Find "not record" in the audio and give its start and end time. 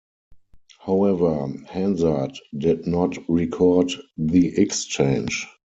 2.87-3.91